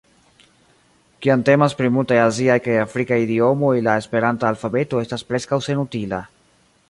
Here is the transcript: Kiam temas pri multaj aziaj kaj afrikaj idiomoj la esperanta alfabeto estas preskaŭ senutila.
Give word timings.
Kiam 1.25 1.43
temas 1.49 1.75
pri 1.81 1.89
multaj 1.97 2.17
aziaj 2.21 2.55
kaj 2.69 2.79
afrikaj 2.85 3.19
idiomoj 3.27 3.73
la 3.89 3.97
esperanta 4.05 4.49
alfabeto 4.53 5.03
estas 5.05 5.27
preskaŭ 5.33 5.63
senutila. 5.69 6.23